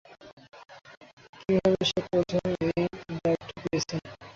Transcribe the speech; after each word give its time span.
কিভাবে 1.39 1.81
সে 1.89 1.99
প্রথমে 2.09 2.51
এই 2.73 2.85
ড্রাইভটা 3.13 3.55
পেয়েছে? 3.63 3.95